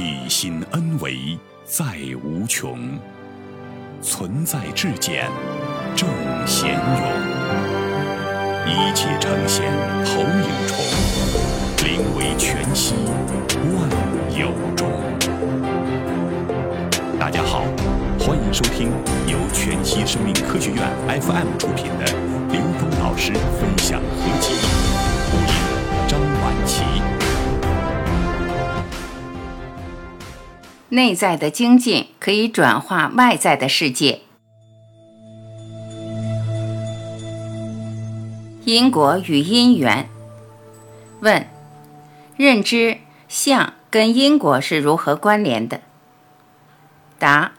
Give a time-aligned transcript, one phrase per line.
[0.00, 1.84] 体心恩为在
[2.24, 2.98] 无穷，
[4.00, 5.28] 存在至简
[5.94, 6.08] 正
[6.46, 7.02] 贤勇，
[8.66, 9.70] 一切呈现
[10.06, 10.74] 投影重，
[11.84, 12.94] 灵为全息
[13.74, 13.90] 万
[14.34, 14.88] 有中。
[17.18, 17.64] 大家好，
[18.18, 18.88] 欢迎收听
[19.26, 20.82] 由全息生命科学院
[21.20, 22.06] FM 出品的
[22.50, 24.54] 刘峰老师分享合集，
[25.30, 25.52] 播音
[26.08, 26.84] 张晚琪。
[30.90, 34.20] 内在的精进可以转化外在的世界。
[38.64, 40.08] 因果与因缘。
[41.20, 41.46] 问：
[42.36, 45.80] 认知相跟因果是如何关联的？
[47.18, 47.52] 答：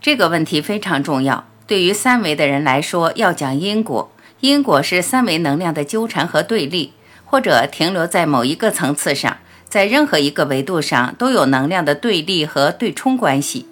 [0.00, 1.44] 这个问题非常重要。
[1.66, 4.10] 对于三维的人来说，要讲因果，
[4.40, 6.94] 因果是三维能量的纠缠和对立，
[7.26, 9.36] 或者停留在某一个层次上。
[9.68, 13.66] 在任何一个维度上都有能量的对立和对冲关系，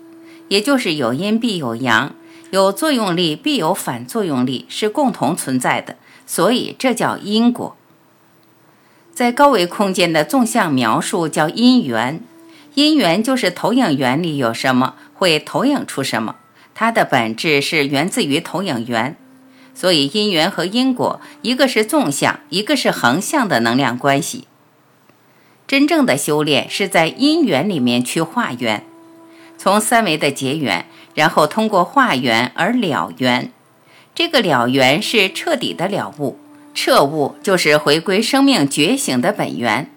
[0.48, 2.14] 也就是有阴必有阳，
[2.50, 7.74] 有作用力必有反作用力，是共同存在的，所以这叫因果。
[9.14, 12.20] 在高维空间的纵向描述叫因缘，
[12.74, 16.36] 因缘就是投影源里有什么会投影出什么，
[16.74, 19.16] 它的本质是源自于投影源，
[19.74, 24.46] 所以因缘和因果一个是纵向，一个是横向的能量关系。
[25.66, 28.84] 真正的修炼是在因缘里面去化缘，
[29.58, 33.50] 从三维的结缘，然后通过化缘而了缘。
[34.14, 36.38] 这个了缘是彻底的了悟，
[36.72, 39.90] 彻悟就是回归生命觉醒的本源。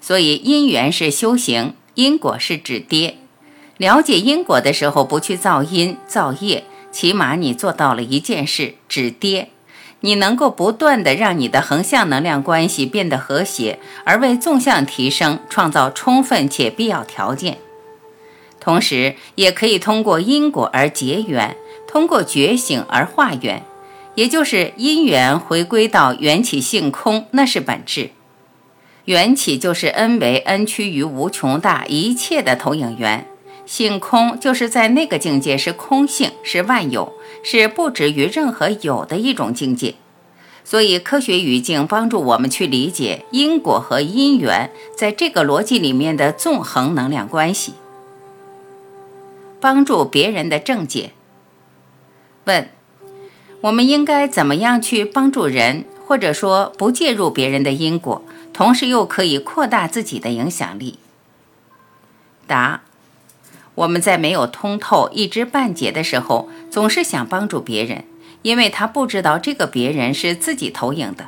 [0.00, 3.18] 所以因缘是修行，因果是止跌。
[3.76, 9.50] 了解因果的时候，不去造因造业，起码你做到了一件事：止跌。
[10.04, 17.56] 你能够不断的让你的横向能量关系变得和谐，而为纵向提升创造充分且必要条件。
[18.60, 21.56] 同时，也可以通过因果而结缘，
[21.88, 23.62] 通过觉醒而化缘，
[24.14, 28.10] 也就是因缘回归到缘起性空，那是本质。
[29.06, 33.26] 缘起就是 n 为 n 趋于无穷大一切的投影源，
[33.64, 37.14] 性空就是在那个境界是空性，是万有。
[37.44, 39.94] 是不止于任何有的一种境界，
[40.64, 47.74] 所以科学语境帮助我们去理解因果和因缘在这个逻辑里面的纵横能量关系。
[49.60, 51.12] 帮助别人的正解。
[52.44, 52.68] 问：
[53.60, 58.22] 我们应该怎么样去帮助人，或者说不介入别人的因果，
[58.52, 60.98] 同时又可以扩大自己的影响力？
[62.46, 62.82] 答。
[63.76, 68.04] 我们在没有通透、一知半解的时候，总是想帮助别人，
[68.42, 71.26] 因为他不知道这个别人是自己投影的。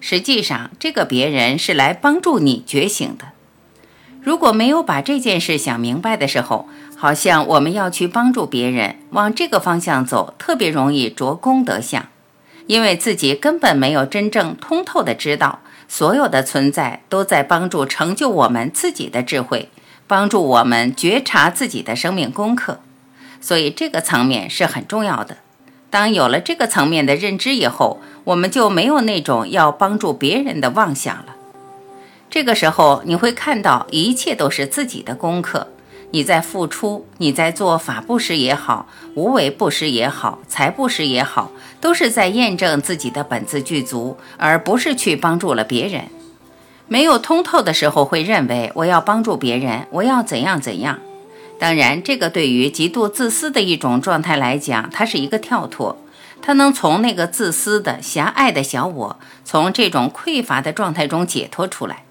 [0.00, 3.32] 实际上，这个别人是来帮助你觉醒的。
[4.20, 12.06] 如果没有把这件事想明白的时候，好像我们要去帮助别人，往这个方向走，特别容易着功德相，
[12.66, 19.70] 因为自己根本没有真正通透的知道，所有的存在都在帮助成就我们自己的智慧。
[20.08, 22.80] 帮助我们觉察自己的生命功课，
[23.42, 25.36] 所以这个层面是很重要的。
[25.90, 31.36] 当有了这个层面的认知以后，我们就没有那种要帮助别人的妄想了。
[32.30, 35.68] 这个时候，你会看到一切都是自己的功课。
[36.10, 41.52] 你在付出，你在做法布施也好，无为布施也好，财布施也好，
[41.82, 46.04] 都是在验证自己的本自具足，而不是去帮助了别人。
[46.88, 50.98] 没有通透的时候，会认为我要帮助别人，我要怎样怎样。
[51.58, 55.98] 当然，这个对于极度自私的一种状态来讲，它是一个跳脱，
[56.40, 62.04] 它能从那个自私的狭隘的小我，从这种匮乏的状态中解脱出来。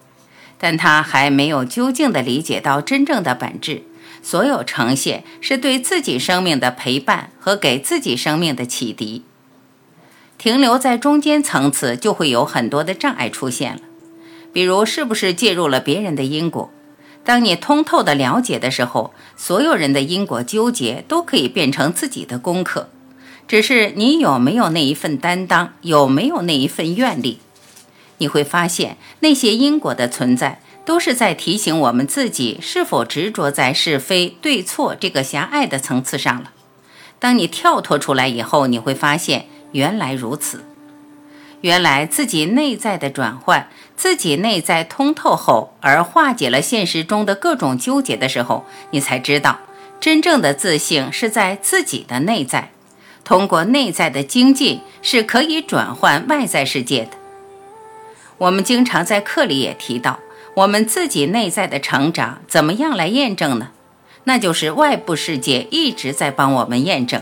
[0.59, 3.83] 但他还没有究竟的理解到真正的本质。
[4.23, 9.23] 所有呈现是对自己生命的陪伴和给自己生命的启迪。
[10.37, 13.81] 停留在中间层次，就会有很多的障碍出现了。
[14.57, 16.71] 比如，是不是介入了别人的因果？
[17.23, 22.89] 当你通透的了解的时候，所有人的因果纠结都可以变成自己的功课，
[23.47, 27.37] 只是你有没有那一份担当，有没有那一份愿力？
[28.17, 36.51] 你会发现，那些因果的存在，都是在提醒我们自己是否执着在是非对错这个狭隘的层次上了。
[37.19, 40.63] 当你跳脱出来以后，你会发现，原来如此。
[41.61, 49.59] 原来自己内在的转换，自己内在通透后，而化解了现实中的各种纠结的时候，你才知道，
[49.99, 52.69] 真正的自信是在自己的内在。
[53.23, 57.11] 通过内在的精进，是可以转换外在世界的。
[58.37, 60.19] 我们经常在课里也提到，
[60.53, 63.69] 我们自己内在的成长怎么样来验证呢？
[64.25, 67.21] 那就是外部世界一直在帮我们验证。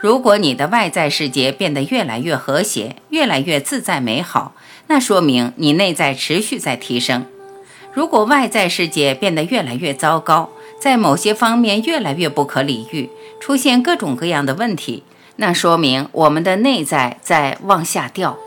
[0.00, 4.52] 如果你的外在世界变得越来越和谐，越来越自在美好，
[4.86, 7.26] 那说明你内在持续在提升。
[7.92, 10.50] 如果外在世界变得越来越糟糕，
[10.80, 13.10] 在某些方面越来越不可理喻，
[13.40, 15.02] 出现各种各样的问题，
[15.36, 18.38] 那说明我们的内在在往下掉。